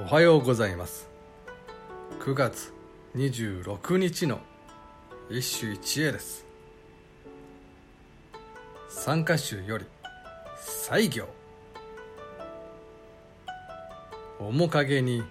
[0.00, 1.08] おはようございます。
[2.20, 2.72] 9月
[3.16, 4.38] 26日の
[5.28, 6.46] 一首一会です。
[8.88, 9.86] 参加集より
[10.56, 11.26] 西行。
[14.38, 15.24] 面影に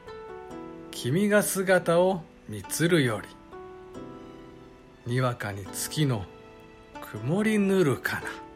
[0.91, 6.25] 君が姿を見つるよりにわかに月の
[7.01, 8.46] 曇りぬるかな。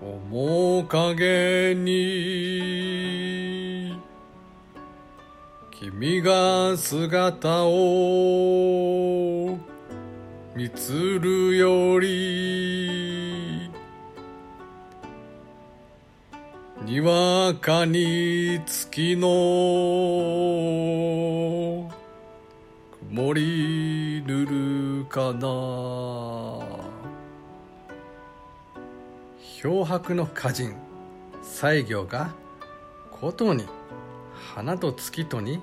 [0.00, 2.78] 面影に
[5.72, 9.58] 君が姿を
[10.54, 13.68] 見つるより
[16.84, 19.26] にわかに月の
[23.10, 26.87] 曇りぬるかな。
[29.60, 30.76] 漂白の歌人。
[31.42, 32.32] 西行が
[33.10, 33.64] ことに
[34.54, 35.60] 花と月とに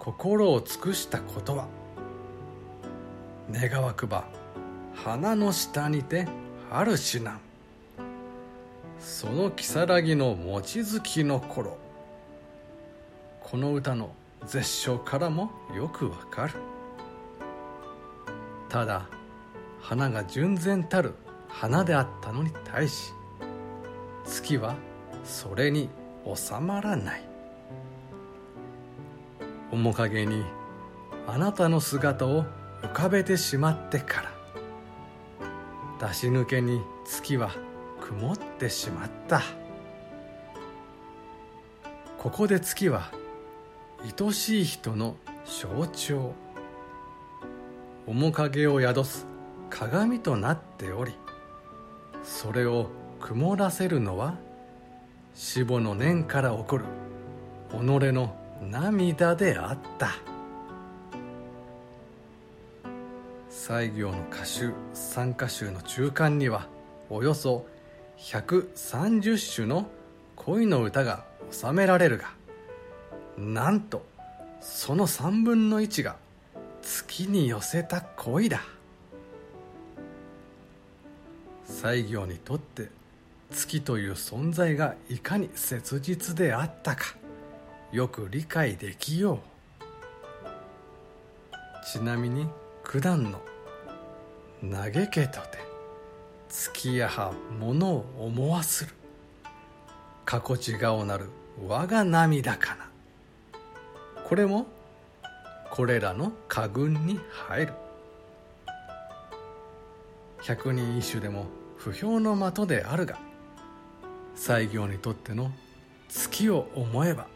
[0.00, 1.68] 心を尽くしたことは。
[3.48, 4.24] 願わくば
[4.92, 6.26] 花の下にて
[6.68, 7.40] 春しなん。
[8.98, 11.78] その如の望月の頃。
[13.40, 14.10] この歌の
[14.46, 16.54] 絶唱からもよくわかる。
[18.68, 19.06] ただ
[19.80, 21.14] 花が純然たる
[21.46, 23.12] 花であったのに対し
[24.28, 24.76] 月は
[25.24, 25.88] それに
[26.24, 27.22] 収まらない。
[29.72, 30.44] 面影に
[31.26, 32.44] あなたの姿を
[32.82, 36.08] 浮かべてしまってから。
[36.08, 37.50] 出し抜けに月は
[38.00, 39.42] 曇ってしまった。
[42.18, 43.10] ここで月は
[44.00, 46.34] 愛しい人の象徴。
[48.06, 49.26] 面影を宿す
[49.68, 51.12] 鏡となっており
[52.22, 52.88] それを
[53.20, 54.34] 曇らせるのは
[55.34, 56.84] 死母の念から起こる
[57.70, 58.34] 己の
[58.70, 60.10] 涙であった。
[63.50, 66.66] 西行の歌集参加集の中間には
[67.10, 67.66] およそ
[68.18, 69.88] 130首の
[70.36, 72.32] 恋の歌が収められるが
[73.36, 74.06] なんと
[74.60, 76.16] その3分の1が
[76.80, 78.62] 月に寄せた恋だ。
[81.66, 82.88] 西行にとって
[83.50, 87.16] 月という存在がいかに切実であったか
[87.90, 89.48] よく理解できよう。
[91.86, 92.46] ちなみに
[92.84, 93.40] 九段の
[94.60, 95.58] 「嘆けとて
[96.50, 98.94] 月やは物を思わする。
[100.26, 101.30] かこち顔なる
[101.66, 102.90] 我が涙かな」
[104.28, 104.66] これも
[105.70, 107.72] これらの家群に入る。
[110.42, 111.46] 百人一首でも
[111.78, 113.18] 不評の的であるが
[114.38, 115.50] 西行にとっての
[116.08, 117.26] 月を思えば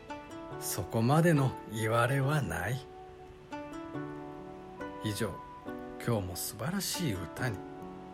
[0.61, 2.81] そこまでのいわれはない。
[5.05, 5.29] 以上
[6.07, 7.57] 今日も素晴らしい歌に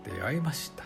[0.04, 0.84] 出会いました。